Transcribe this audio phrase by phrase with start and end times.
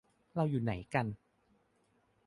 [0.35, 1.05] เราอยู่ไหนกัน